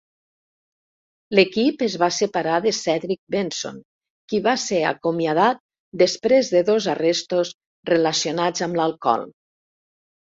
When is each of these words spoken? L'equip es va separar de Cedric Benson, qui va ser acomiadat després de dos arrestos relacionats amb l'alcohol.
L'equip 1.39 1.83
es 1.87 1.97
va 2.03 2.07
separar 2.15 2.55
de 2.63 2.71
Cedric 2.77 3.19
Benson, 3.35 3.77
qui 4.33 4.41
va 4.47 4.55
ser 4.63 4.81
acomiadat 4.93 5.61
després 6.05 6.51
de 6.57 6.65
dos 6.71 6.89
arrestos 6.97 7.53
relacionats 7.95 8.69
amb 8.69 8.81
l'alcohol. 8.81 9.29